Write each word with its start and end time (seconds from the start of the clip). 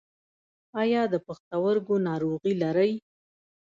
ایا 0.81 1.01
د 1.13 1.15
پښتورګو 1.25 1.95
ناروغي 2.07 2.53
لرئ؟ 2.63 2.91